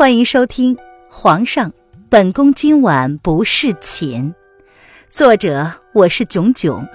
[0.00, 0.76] 欢迎收听
[1.10, 1.74] 《皇上，
[2.08, 4.32] 本宫今晚不侍寝》，
[5.10, 6.88] 作者我是囧囧，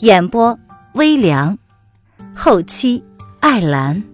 [0.00, 0.58] 演播
[0.92, 1.58] 微凉，
[2.36, 3.02] 后期
[3.40, 4.04] 艾兰。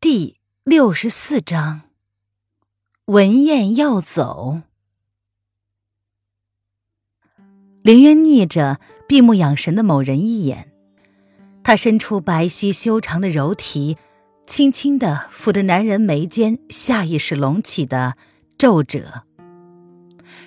[0.00, 1.82] 第六十四章，
[3.04, 4.62] 文燕要走。
[7.82, 10.70] 凌渊睨着闭目养神的某人一眼。
[11.64, 13.96] 他伸出白皙修长的柔体，
[14.46, 18.16] 轻轻的抚着男人眉间下意识隆起的
[18.58, 19.22] 皱褶，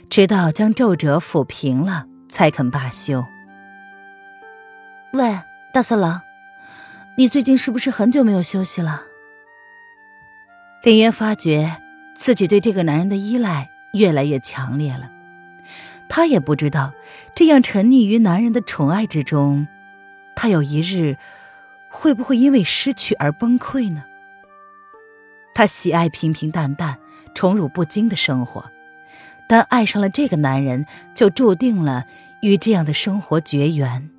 [0.10, 3.26] 直到将皱褶抚平了，才肯罢休。
[5.14, 5.40] 喂，
[5.74, 6.22] 大色狼，
[7.18, 9.02] 你最近是不是很久没有休息了？
[10.84, 11.82] 林渊发觉
[12.16, 15.10] 自己对这个男人的依赖越来越强烈了，
[16.08, 16.94] 他也不知道
[17.34, 19.68] 这样沉溺于男人的宠爱之中。
[20.40, 21.18] 他有一日
[21.90, 24.04] 会不会因为失去而崩溃呢？
[25.56, 27.00] 他喜爱平平淡淡、
[27.34, 28.70] 宠辱不惊的生活，
[29.50, 32.06] 但爱上了这个男人，就注定了
[32.44, 34.12] 与这样的生活绝缘。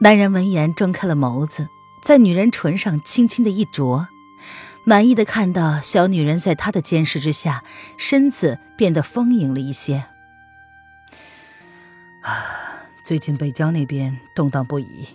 [0.00, 1.68] 男人闻言睁开了眸子，
[2.02, 4.08] 在女人唇上轻轻的一啄，
[4.86, 7.62] 满意的看到小女人在他的监视之下，
[7.98, 10.06] 身子变得丰盈了一些。
[12.22, 12.70] 啊。
[13.04, 15.06] 最近北疆那边动荡不已，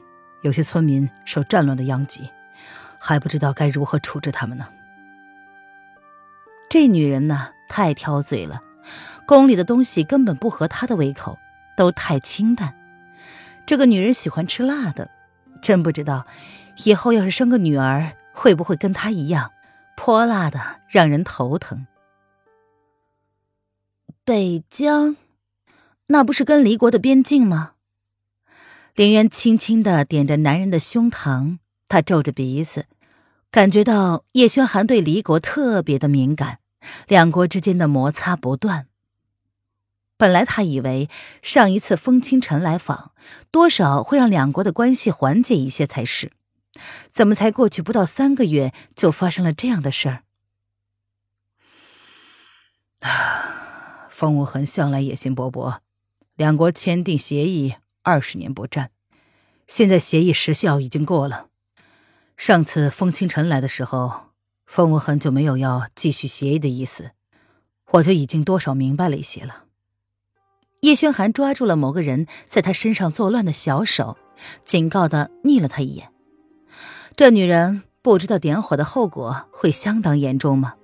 [0.43, 2.29] 有些村民受战乱的殃及，
[2.99, 4.67] 还不知道该如何处置他们呢。
[6.69, 8.61] 这女人呢，太挑嘴了，
[9.25, 11.39] 宫里的东西根本不合她的胃口，
[11.75, 12.75] 都太清淡。
[13.65, 15.09] 这个女人喜欢吃辣的，
[15.59, 16.27] 真不知道
[16.83, 19.51] 以后要是生个女儿，会不会跟她一样
[19.97, 21.87] 泼辣的，让人头疼。
[24.23, 25.17] 北疆，
[26.05, 27.71] 那不是跟离国的边境吗？
[28.95, 32.87] 林渊轻轻的点着男人的胸膛，他皱着鼻子，
[33.49, 36.59] 感觉到叶轩寒对离国特别的敏感，
[37.07, 38.87] 两国之间的摩擦不断。
[40.17, 41.09] 本来他以为
[41.41, 43.13] 上一次风清晨来访，
[43.51, 46.33] 多少会让两国的关系缓解一些才是，
[47.09, 50.23] 怎么才过去不到三个月，就发生了这样的事儿？
[52.99, 55.77] 啊，风无痕向来野心勃勃，
[56.35, 57.75] 两国签订协议。
[58.03, 58.91] 二十年不战，
[59.67, 61.47] 现在协议时效已经过了。
[62.37, 64.29] 上次风清晨来的时候，
[64.65, 67.11] 风无痕就没有要继续协议的意思，
[67.91, 69.65] 我就已经多少明白了一些了。
[70.81, 74.17] 叶轩寒抓住了某个人在他身上作乱的小手，
[74.63, 76.13] 警告的睨了他一眼。
[77.17, 80.75] 这女人不知道点火的后果会相当严重吗？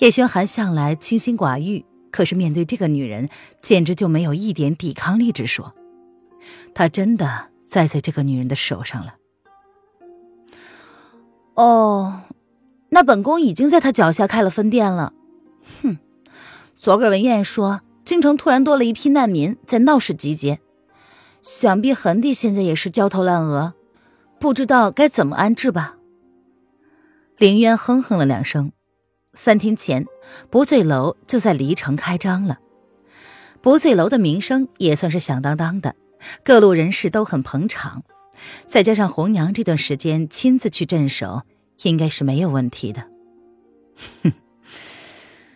[0.00, 1.86] 叶轩寒向来清心寡欲。
[2.14, 3.28] 可是面对这个女人，
[3.60, 5.74] 简直就没有一点抵抗力之说。
[6.72, 9.16] 他真的栽在这个女人的手上了。
[11.54, 12.22] 哦，
[12.90, 15.12] 那本宫已经在他脚下开了分店了。
[15.82, 15.98] 哼，
[16.76, 20.60] 昨个文燕说，京城突然多了一批难民在闹市集结，
[21.42, 23.74] 想必恒帝现在也是焦头烂额，
[24.38, 25.96] 不知道该怎么安置吧。
[27.38, 28.70] 凌渊哼哼了两声。
[29.34, 30.06] 三天前，
[30.48, 32.60] 不醉楼就在离城开张了。
[33.60, 35.96] 不醉楼的名声也算是响当当的，
[36.44, 38.04] 各路人士都很捧场。
[38.66, 41.42] 再加上红娘这段时间亲自去镇守，
[41.82, 43.08] 应该是没有问题的。
[44.22, 44.32] 哼，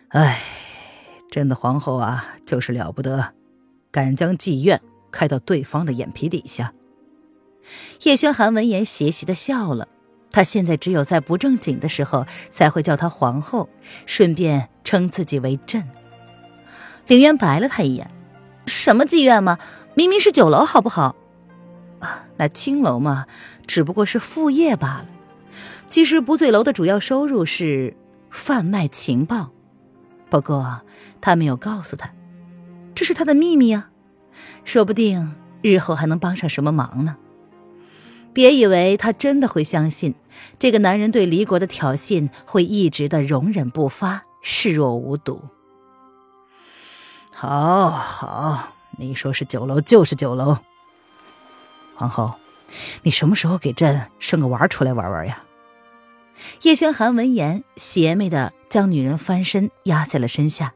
[0.07, 0.41] 哎，
[1.29, 3.33] 朕的皇后啊，就是了不得，
[3.91, 6.73] 敢将妓院开到对方的眼皮底下。
[8.03, 9.87] 叶轩寒闻言邪邪的笑了。
[10.31, 13.69] 他现在只有在不正经的时候才会叫她皇后，
[14.05, 15.89] 顺便称自己为朕。
[17.07, 18.11] 凌渊白了他一眼
[18.67, 19.57] ：“什么妓院嘛，
[19.95, 21.15] 明明是酒楼，好不好？
[21.99, 23.25] 啊，那青楼嘛，
[23.65, 25.05] 只不过是副业罢了。
[25.87, 27.97] 其实不醉楼的主要收入是
[28.29, 29.49] 贩卖情报，
[30.29, 30.81] 不过
[31.19, 32.11] 他没有告诉他，
[32.93, 33.89] 这是他的秘密啊，
[34.63, 37.17] 说不定日后还能帮上什么忙呢。”
[38.39, 40.15] 别以为他真的会相信
[40.57, 45.41] 这个男人对离国的挑衅会一直的容忍不发，视若无睹。
[47.35, 50.59] 好好，你说是酒楼就是酒楼。
[51.95, 52.35] 皇后，
[53.03, 55.43] 你什么时候给朕生个娃出来玩玩呀？
[56.61, 60.73] 叶轩寒闻言，邪魅的将女人翻身压在了身下。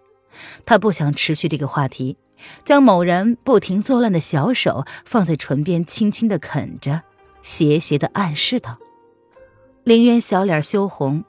[0.65, 2.17] 他不想持续这个话题，
[2.65, 7.03] 将某人不停作乱的小手放在唇边，轻轻的啃着。
[7.43, 8.79] 邪邪的暗示道
[9.85, 11.25] ：“林渊小脸羞红，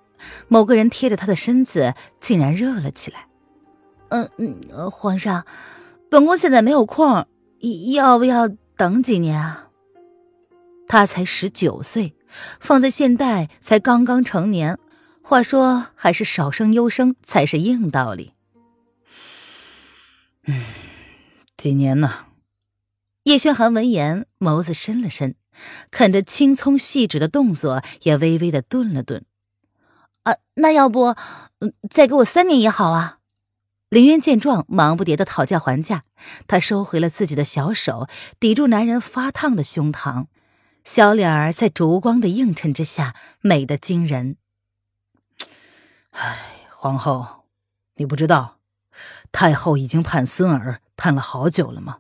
[0.49, 3.29] 某个人贴着他的身子，竟然热了起来。
[4.09, 5.45] 嗯嗯，皇上，
[6.09, 7.27] 本宫现在没有空，
[7.93, 9.69] 要不要等几年啊？
[10.87, 12.15] 他才十九岁，
[12.61, 14.79] 放在现代才刚刚成年。
[15.21, 18.35] 话说，还是少生优生才是硬道理。
[20.47, 20.63] 嗯，
[21.57, 22.27] 几年呢？
[23.25, 25.35] 叶轩寒闻言，眸子深了深，
[25.91, 29.25] 看着青葱细致的动作，也微微的顿了顿。
[30.25, 31.15] 啊，那要不，
[31.91, 33.19] 再给我三年也好啊。
[33.91, 36.05] 林渊见状，忙不迭的讨价还价。
[36.49, 38.09] 他收回了自己的小手，
[38.41, 40.27] 抵住男人发烫的胸膛，
[40.85, 44.37] 小脸儿在烛光的映衬之下，美得惊人。
[46.11, 46.39] 唉，
[46.71, 47.45] 皇后，
[47.97, 48.59] 你不知道，
[49.31, 51.99] 太后已经盼孙儿盼了好久了吗？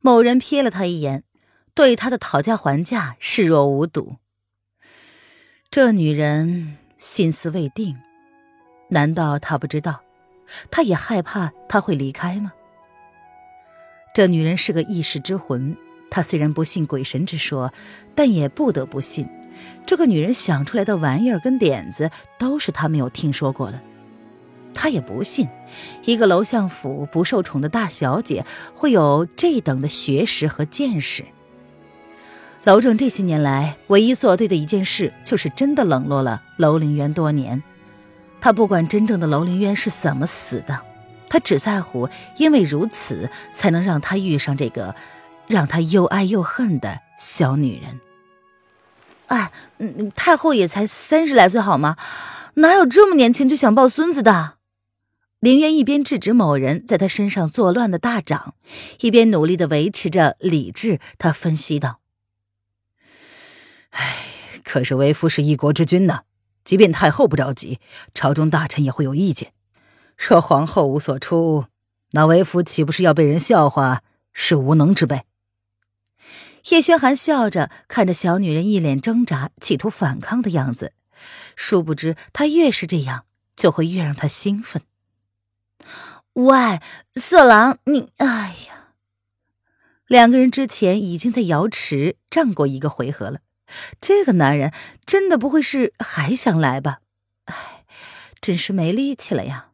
[0.00, 1.24] 某人瞥了他一眼，
[1.74, 4.16] 对他的讨价还价视若无睹。
[5.70, 7.96] 这女人心思未定，
[8.88, 10.02] 难道他不知道？
[10.70, 12.52] 他也害怕他会离开吗？
[14.12, 15.76] 这女人是个一世之魂，
[16.10, 17.72] 她虽然不信鬼神之说，
[18.16, 19.28] 但也不得不信。
[19.86, 23.80] 这个女人想出来的玩意儿跟点子都是他没有听说过的，
[24.74, 25.48] 他也不信
[26.04, 28.44] 一个楼相府不受宠的大小姐
[28.74, 31.24] 会有这等的学识和见识。
[32.64, 37.62] 楼正这些年来唯一做对的一件事，就是真的冷落了楼凌渊多年。
[38.40, 40.82] 他不管真正的楼凌渊是怎么死的，
[41.28, 44.94] 他只在乎因为如此才能让他遇上这个
[45.46, 48.00] 让他又爱又恨的小女人。
[49.26, 49.52] 哎，
[50.14, 51.96] 太后也才三十来岁，好吗？
[52.54, 54.56] 哪有这么年轻就想抱孙子的？
[55.38, 58.54] 林渊一边制止某人在他身上作乱的大掌，
[59.00, 61.00] 一边努力的维持着理智。
[61.16, 62.00] 他分析道
[63.90, 64.16] ：“哎，
[64.64, 66.20] 可是为夫是一国之君呢，
[66.64, 67.78] 即便太后不着急，
[68.14, 69.52] 朝中大臣也会有意见。
[70.16, 71.66] 若皇后无所出，
[72.12, 74.02] 那为夫岂不是要被人笑话
[74.32, 75.24] 是无能之辈？”
[76.70, 80.92] 叶轩寒笑着看着小女人，一脸挣扎，企图反抗的样子。
[81.56, 83.24] 殊不知，他越是这样，
[83.56, 84.82] 就会越让他兴奋。
[86.34, 86.80] 喂，
[87.14, 88.10] 色狼，你……
[88.18, 88.94] 哎呀！
[90.06, 93.40] 两个人之前已经在瑶池战过一个回合了，
[94.00, 94.72] 这个男人
[95.04, 97.00] 真的不会是还想来吧？
[97.44, 97.84] 哎，
[98.40, 99.68] 真是没力气了呀！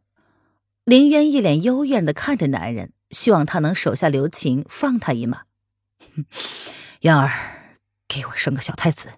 [0.84, 5.42] 林渊一脸幽怨的看着男人，希望他能手下留情，放他一马。
[7.00, 9.14] 渊儿，给我生个小太子。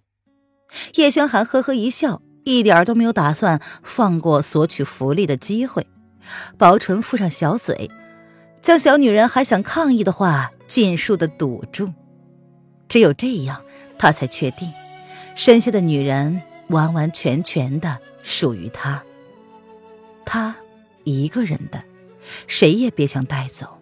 [0.94, 5.86] 叶轩寒呵呵一笑，一点都没有打算放过索取福利的机会，
[6.56, 7.90] 薄唇覆上小嘴，
[8.62, 11.92] 将小女人还想抗议的话尽数的堵住。
[12.88, 13.62] 只有这样，
[13.98, 14.72] 他才确定，
[15.34, 19.02] 身下的女人完完全全的属于他，
[20.24, 20.56] 他
[21.04, 21.84] 一个人的，
[22.46, 23.78] 谁也别想带走。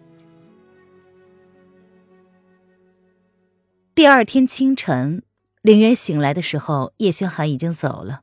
[3.93, 5.23] 第二天清晨，
[5.61, 8.21] 凌渊醒来的时候，叶轩寒已经走了。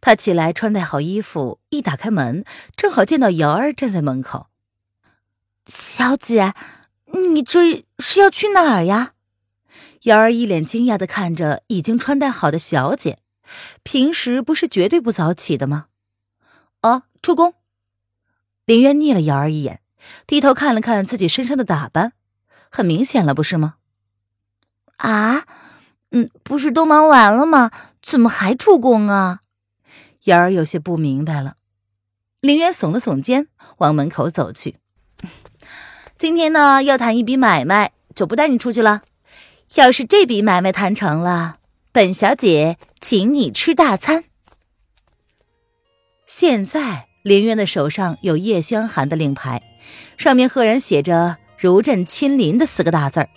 [0.00, 2.44] 他起来，穿戴好衣服，一打开门，
[2.74, 4.48] 正好见到瑶儿站在门口。
[5.66, 6.54] 小姐，
[7.32, 9.12] 你这是要去哪儿呀？
[10.02, 13.18] 瑶儿一脸惊讶的看着已经穿戴好的小姐，
[13.84, 15.86] 平时不是绝对不早起的吗？
[16.82, 17.54] 哦，出宫。
[18.64, 19.80] 林渊睨了瑶儿一眼，
[20.26, 22.14] 低头看了看自己身上的打扮，
[22.68, 23.76] 很明显了，不是吗？
[24.96, 25.44] 啊，
[26.10, 27.70] 嗯，不是都忙完了吗？
[28.02, 29.40] 怎么还出宫啊？
[30.24, 31.56] 瑶儿有些不明白了。
[32.40, 33.46] 林渊耸了耸肩，
[33.78, 34.76] 往门口走去。
[36.18, 39.02] 今天呢，要谈一笔买卖，就不带你出去了。
[39.74, 41.56] 要是这笔买卖谈成了，
[41.92, 44.24] 本小姐请你吃大餐。
[46.26, 49.62] 现在林渊的手上有叶轩寒的令牌，
[50.18, 53.30] 上面赫然写着“如朕亲临”的四个大字儿。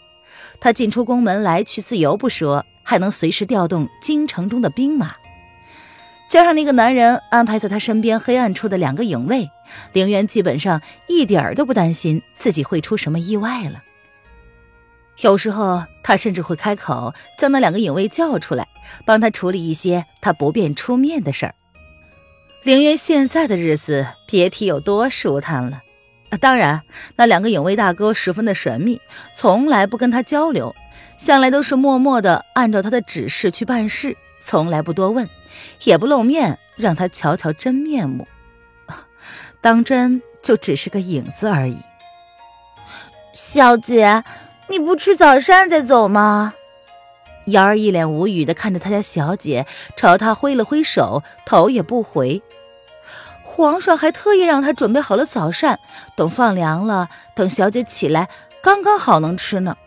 [0.59, 5.15] 他进出宫门来去自由不说，还能随时调动京城中的兵马，
[6.29, 9.49] 加上那个男人安排在他身边黑暗处的两个影卫，
[9.93, 13.83] 凌渊基本上一点都不担心自己会出什么意外了。
[15.21, 18.67] 有时候他甚至会开口将那两个影卫叫出来，
[19.05, 21.55] 帮他处理一些他不便出面的事儿。
[22.63, 25.81] 凌渊现在的日子别提有多舒坦了。
[26.41, 26.81] 当然，
[27.15, 28.99] 那两个影卫大哥十分的神秘，
[29.33, 30.75] 从来不跟他交流，
[31.17, 35.29] 向来都是默默的按照他的指示去办事，从来不多问，
[35.83, 38.27] 也不露面，让他瞧瞧真面目。
[39.61, 41.77] 当真就只是个影子而已。
[43.33, 44.23] 小姐，
[44.67, 46.53] 你不吃早膳再走吗？
[47.45, 52.41] 瑶儿一脸无语的看着他家小姐，朝他挥了挥手，头也不回。
[53.43, 55.79] 皇上还特意让他准备好了早膳，
[56.15, 58.27] 等放凉了，等小姐起来，
[58.61, 59.77] 刚刚好能吃呢。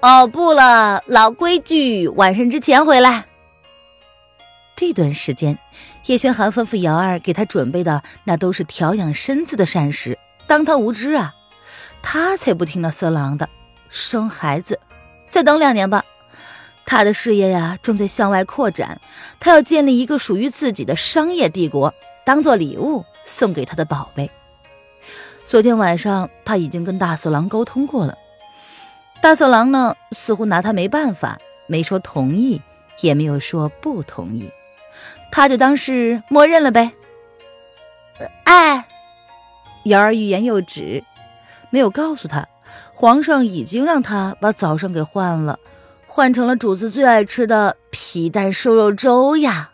[0.00, 3.26] 哦，不了，老规矩，晚上之前回来。
[4.76, 5.58] 这段时间，
[6.06, 11.34] 叶轩寒吩咐瑶儿给他准备的那都是调养身子的膳食，当他无知啊？
[12.02, 13.48] 他才不听那色狼的，
[13.88, 14.78] 生孩子，
[15.28, 16.04] 再等两年吧。
[16.86, 19.00] 他的事业呀，正在向外扩展，
[19.40, 24.30] 他要建立一个属于自己的商业帝国，当做礼物送给他的宝贝。
[25.44, 28.16] 昨天晚上他已经跟大色狼沟通过了，
[29.20, 32.62] 大色狼呢，似乎拿他没办法，没说同意，
[33.00, 34.50] 也没有说不同意，
[35.30, 36.92] 他就当是默认了呗。
[38.44, 38.88] 哎，
[39.84, 41.04] 瑶儿欲言又止，
[41.68, 42.48] 没有告诉他，
[42.94, 45.58] 皇上已经让他把早上给换了。
[46.06, 49.70] 换成了主子最爱吃的皮蛋瘦肉粥呀！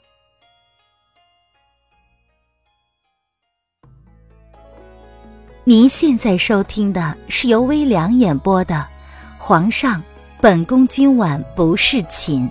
[5.66, 8.74] 您现在收听的是由微凉演播的
[9.38, 10.02] 《皇上，
[10.42, 12.46] 本宫今晚不侍寝》。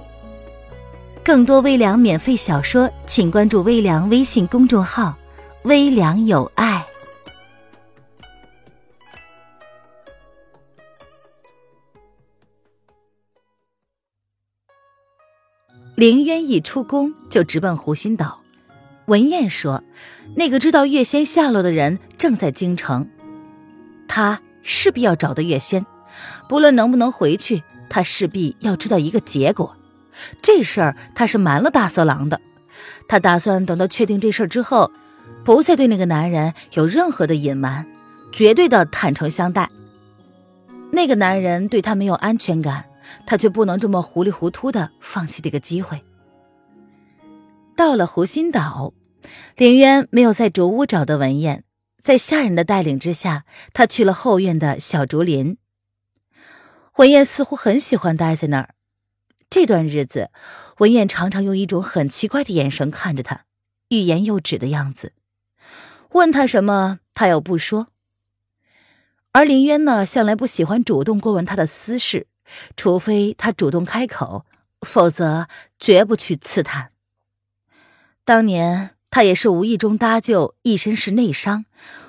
[1.24, 5.16] 更多微凉免费小说，请关注微凉微信公众号
[5.64, 6.63] “微凉有爱”。
[16.04, 18.42] 凌渊一出宫就直奔湖心岛。
[19.06, 19.86] 文燕说
[20.36, 23.08] ：“那个知道月仙下落的人正在京城，
[24.06, 25.86] 他势必要找到月仙。
[26.50, 29.78] 不论能不能回去，他势必要知道一个结果。
[30.42, 32.42] 这事儿他是瞒了大色狼的。
[33.08, 34.92] 他打算等到确定这事儿之后，
[35.46, 37.88] 不再对那个男人有任何的隐瞒，
[38.30, 39.70] 绝对的坦诚相待。
[40.92, 42.88] 那个男人对他没有安全感。”
[43.26, 46.04] 他却不能这么糊里糊涂的放弃这个机会。
[47.76, 48.94] 到了湖心岛，
[49.56, 51.64] 凌渊没有在竹屋找到文燕，
[52.02, 55.58] 在下人的带领之下，他去了后院的小竹林。
[56.98, 58.76] 文燕似乎很喜欢待在那儿。
[59.50, 60.30] 这段日子，
[60.78, 63.46] 文燕常常用一种很奇怪的眼神看着他，
[63.90, 65.14] 欲言又止的样子。
[66.12, 67.88] 问他什么，他又不说。
[69.32, 72.28] 而林渊呢，向来不喜欢主动过问他的私事。
[72.76, 74.46] 除非他主动开口，
[74.82, 75.48] 否则
[75.80, 76.90] 绝不去刺探。
[78.26, 81.66] 当年他也是无意中搭救，一身是内伤，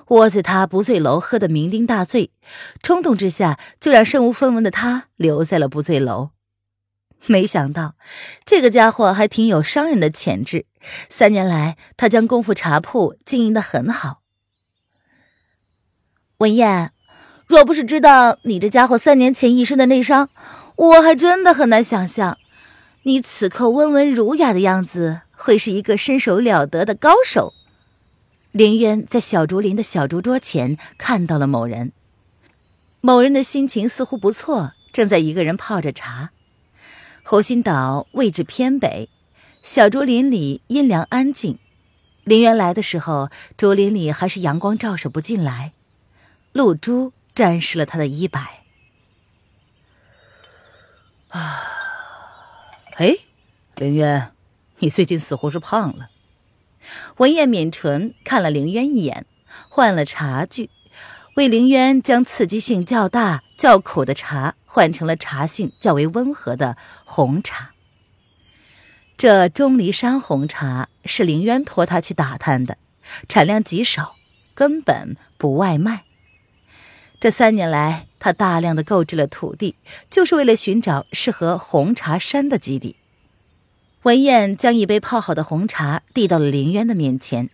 [0.09, 2.31] 窝在他不醉楼喝得酩酊大醉，
[2.83, 6.31] 冲动之下就让身无分文的他留在了不醉楼。
[7.27, 7.95] 没想到
[8.45, 10.67] 这个家伙还挺有商人的潜质，
[11.09, 14.23] 三年来他将功夫茶铺经营的很好。
[16.39, 16.94] 文燕。
[17.47, 20.31] 若不是知道你这家伙三年前一身的内伤，
[20.77, 22.39] 我还真的很难想象，
[23.03, 27.53] 你此刻温文儒雅的样子会是一个身手了得的高手。
[28.51, 31.93] 林渊在小竹林的小竹桌前看到了某人，
[33.01, 36.31] 某人的心情似乎不错，正在一个人泡着茶。
[37.23, 39.11] 湖心岛位置偏北，
[39.63, 41.59] 小竹林里阴凉安静。
[42.25, 45.73] 林渊来的时候，竹林里还是阳光照射不进来。
[46.53, 47.13] 露珠。
[47.35, 48.65] 沾湿了他的衣摆。
[51.29, 51.63] 啊，
[52.97, 53.17] 哎，
[53.75, 54.33] 凌渊，
[54.79, 56.11] 你最近似乎是胖了。
[57.17, 59.27] 文彦抿唇看了凌渊一眼，
[59.69, 60.71] 换了茶具，
[61.35, 67.73] 为凌渊将刺激性较大、较苦的茶换成了茶性较为温和的红茶。
[69.17, 72.79] 这钟离山红茶是凌渊托他去打探的，
[73.29, 74.17] 产量极少，
[74.55, 76.05] 根本不外卖。
[77.25, 79.77] 这三年来，他大量的购置了土地，
[80.11, 82.97] 就是为了寻找适合红茶山的基地。
[84.03, 87.49] 文燕将一杯泡好的红茶递到了林渊的面前，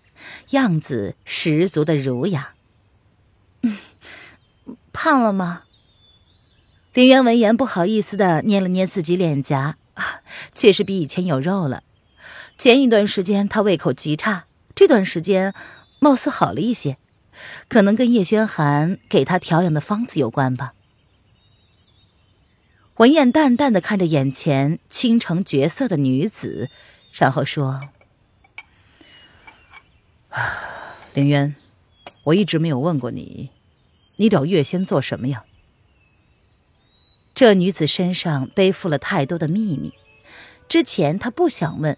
[0.50, 2.54] 样子十足的儒雅。
[4.92, 5.62] 胖了吗？
[6.92, 9.76] 林渊闻言不好意思的捏了捏自己脸颊，
[10.52, 11.84] 确实比以前有肉了。
[12.58, 15.54] 前一段时间他胃口极差，这段时间
[16.00, 16.96] 貌似好了一些。
[17.68, 20.74] 可能跟叶轩寒给他调养的方子有关吧。
[22.96, 26.68] 文燕淡淡的看着眼前倾城绝色的女子，
[27.12, 27.80] 然后说
[31.14, 31.54] ：“凌渊，
[32.24, 33.50] 我一直没有问过你，
[34.16, 35.44] 你找月仙做什么呀？”
[37.34, 39.94] 这女子身上背负了太多的秘密，
[40.68, 41.96] 之前她不想问，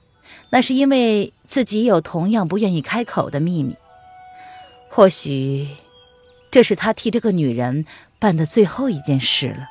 [0.50, 3.76] 那是因为自己有同样不愿意开口的秘密。
[4.94, 5.68] 或许，
[6.50, 7.87] 这是他替这个女人
[8.18, 9.68] 办的最后一件事了。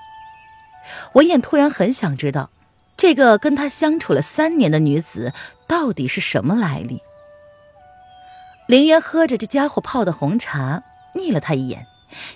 [1.13, 2.49] 文燕突然很想知道，
[2.97, 5.31] 这个跟他相处了三年的女子
[5.67, 7.03] 到底是什么来历。
[8.67, 10.81] 林渊喝着这家伙泡的红茶，
[11.13, 11.85] 睨了他一眼，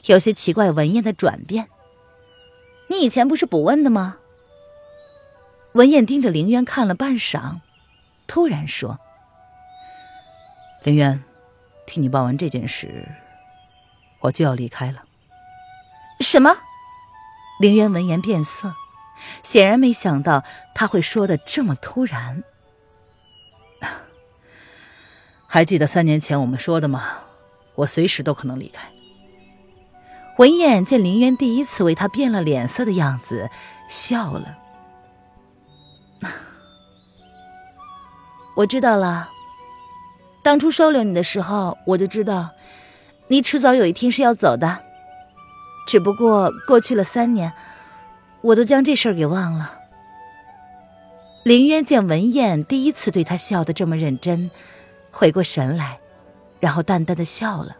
[0.05, 1.67] 有些奇怪文燕的转变。
[2.89, 4.17] 你以前不是不问的吗？
[5.73, 7.61] 文燕盯着凌渊看了半晌，
[8.27, 8.99] 突然说
[10.85, 11.23] ：“凌渊，
[11.85, 13.09] 替你办完这件事，
[14.21, 15.03] 我就要离开了。”
[16.21, 16.51] 什么？
[17.59, 18.75] 凌渊闻言变色，
[19.43, 22.43] 显然没想到他会说的这么突然。
[25.47, 27.19] 还记得三年前我们说的吗？
[27.75, 28.89] 我随时都可能离开。
[30.37, 33.49] 文燕见林渊第一次为他变了脸色的样子，
[33.89, 34.57] 笑了。
[38.55, 39.31] 我知道了。
[40.45, 42.51] 当初收留你的时候，我就知道，
[43.29, 44.83] 你迟早有一天是要走的。
[45.87, 47.51] 只不过过去了三年，
[48.41, 49.79] 我都将这事儿给忘了。
[51.41, 54.51] 林渊见文燕第一次对他笑得这么认真，
[55.09, 55.99] 回过神来，
[56.59, 57.77] 然后淡淡的笑了。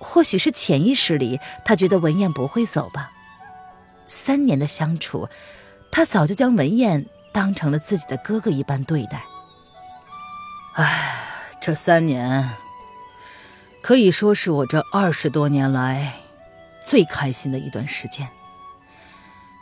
[0.00, 3.12] 或许是潜意识里，他觉得文燕不会走吧。
[4.08, 5.28] 三年的相处，
[5.92, 9.24] 他早就将文燕当成了自己的哥哥一般对待。
[10.74, 11.13] 唉，
[11.66, 12.50] 这三年
[13.80, 16.16] 可以说是我这二十多年来
[16.84, 18.28] 最开心的一段时间。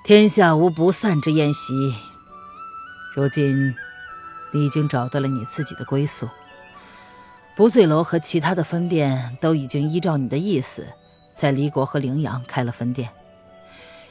[0.03, 1.73] 天下无不散之宴席。
[3.15, 3.77] 如今，
[4.53, 6.29] 你已经找到了你自己的归宿。
[7.55, 10.95] 不醉楼和其他的分店都已经依照你的意思，
[11.37, 13.11] 在离国和陵阳开了分店。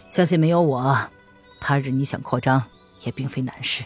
[0.10, 1.10] 相信没有我，
[1.60, 2.64] 他日你想扩张
[3.02, 3.84] 也并非难事。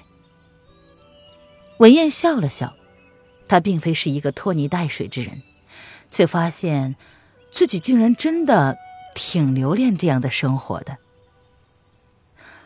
[1.79, 2.75] 文燕笑了笑，
[3.47, 5.41] 他并非是一个拖泥带水之人，
[6.11, 6.95] 却发现
[7.51, 8.77] 自己竟然真的
[9.13, 10.97] 挺留恋这样的生活的。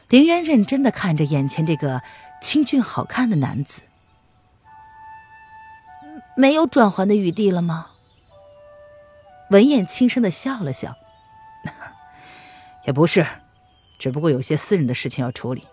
[0.08, 2.02] 凌渊认真的看着眼前这个
[2.42, 3.84] 清俊好看的男子。
[6.36, 7.92] 没有转圜的余地了吗？
[9.52, 10.96] 文燕轻声的笑了笑，
[12.86, 13.28] 也不是，
[13.98, 15.68] 只不过有些私人的事情要处理。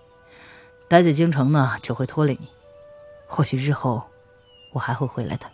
[0.89, 2.49] 待在京城呢，只会拖累你。
[3.29, 4.09] 或许日后，
[4.77, 5.47] 我还会回来的。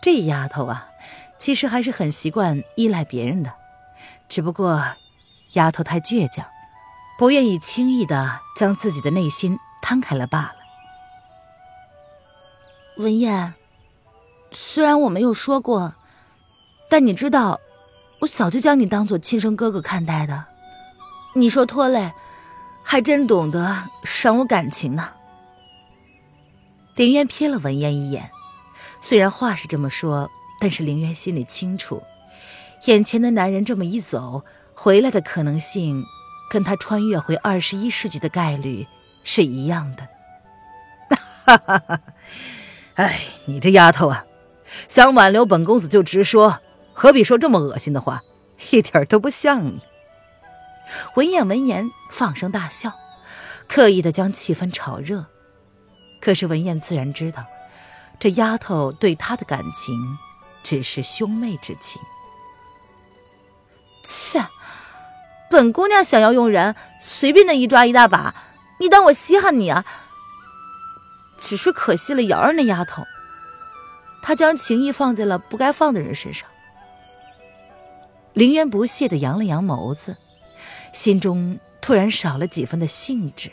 [0.00, 0.88] 这丫头啊，
[1.38, 3.52] 其实还是很习惯依赖别人的，
[4.28, 4.84] 只不过
[5.52, 6.46] 丫头太倔强，
[7.18, 10.56] 不愿意轻易的将自己的内心摊开了罢了。
[12.98, 13.54] 文燕，
[14.52, 15.94] 虽然我没有说过，
[16.88, 17.60] 但你知道，
[18.20, 20.46] 我早就将你当做亲生哥哥看待的。
[21.34, 22.12] 你说拖累，
[22.82, 25.14] 还真懂得伤我感情呢。
[26.96, 28.30] 林渊瞥了文燕一眼，
[29.00, 32.02] 虽然话是这么说，但是林渊心里清楚，
[32.86, 36.04] 眼前的男人这么一走，回来的可能性，
[36.50, 38.86] 跟他穿越回二十一世纪的概率
[39.24, 40.08] 是一样的。
[41.44, 42.00] 哈哈哈。
[42.94, 44.24] 哎，你这丫头啊，
[44.88, 46.60] 想挽留本公子就直说，
[46.94, 48.22] 何必说这么恶心的话？
[48.70, 49.82] 一点都不像你。
[51.16, 52.94] 文燕闻言放声大笑，
[53.68, 55.26] 刻意的将气氛炒热。
[56.26, 57.46] 可是文燕自然知道，
[58.18, 60.18] 这丫头对他的感情
[60.64, 62.02] 只是兄妹之情。
[64.02, 64.44] 切，
[65.48, 68.34] 本姑娘想要用人，随便的一抓一大把，
[68.80, 69.84] 你当我稀罕你啊？
[71.38, 73.04] 只是可惜了瑶儿那丫头，
[74.20, 76.48] 她将情谊放在了不该放的人身上。
[78.32, 80.16] 凌渊不屑的扬了扬眸子，
[80.92, 83.52] 心中突然少了几分的兴致。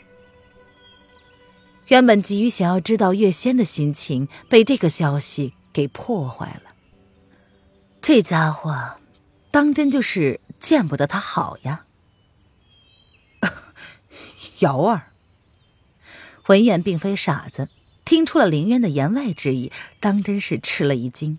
[1.88, 6.72] 原本急于想要知道月仙的心情，被这个消息给破坏了。
[8.00, 8.96] 这家伙，
[9.50, 11.84] 当真就是见不得他好呀！
[14.60, 15.12] 瑶儿。
[16.46, 17.68] 文燕并非傻子，
[18.04, 21.38] 听出了林渊的言外之意，当真是吃了一惊。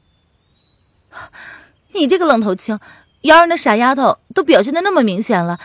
[1.94, 2.80] 你这个愣头青，
[3.22, 5.60] 瑶儿那傻丫头都表现的那么明显了，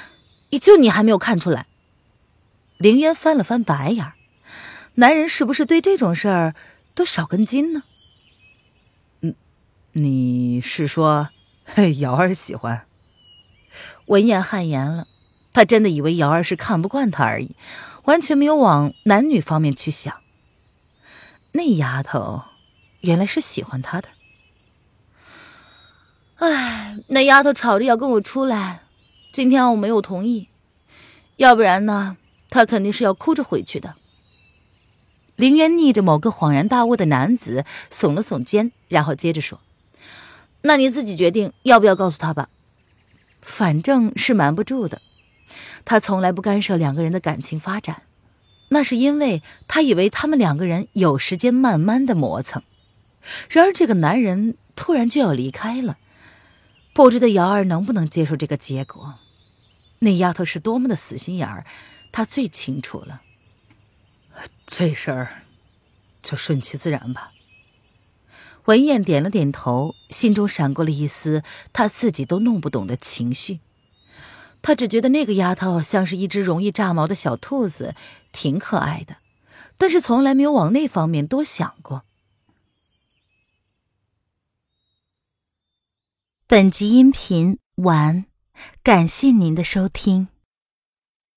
[0.51, 1.67] 也就你还没有看出来。
[2.77, 4.13] 林渊翻了翻白眼，
[5.01, 6.55] 男人是不是对这种事儿
[6.95, 7.85] 都少根筋呢？
[9.23, 9.35] 嗯，
[9.93, 11.31] 你是说
[12.01, 12.87] 瑶儿喜欢？
[14.09, 15.09] 文燕汗颜了，
[15.55, 17.57] 他真的以为瑶儿是看不惯他而已。
[18.05, 20.21] 完全没有往男女方面去想。
[21.53, 22.43] 那丫头
[23.01, 24.09] 原来是喜欢他的。
[26.37, 28.83] 哎，那丫头吵着要跟我出来，
[29.33, 30.51] 今天我没有同意，
[31.37, 32.19] 要不然呢，
[32.51, 33.95] 她肯定是要哭着回去的。
[35.41, 39.59] 林渊逆着某个恍然大悟的男子耸了耸肩，然后接着说
[40.61, 42.51] ：“那你自己决定要不要告诉他吧，
[43.41, 45.01] 反正是瞒不住的。”
[45.87, 48.03] 他从来不干涉两个人的感情发展，
[48.69, 52.63] 那是因为他以为他们两个人有时间慢慢的磨蹭。
[53.49, 55.97] 然而这个男人突然就要离开了，
[56.93, 59.15] 不知道瑶儿能不能接受这个结果。
[60.01, 61.65] 那丫头是多么的死心眼儿，
[62.13, 63.23] 他最清楚了。
[64.67, 65.43] 这事儿
[66.23, 67.33] 就顺其自然吧。
[68.67, 73.61] 文燕点了点头，心中闪过了一丝她自己都弄不懂的情绪。
[74.63, 77.95] 她只觉得那个丫头像是一只容易炸毛的小兔子，
[78.33, 79.17] 挺可爱的，
[79.77, 82.05] 但是从来没有往那方面多想过。
[86.47, 88.27] 本集音频完，
[88.83, 90.29] 感谢您的收听。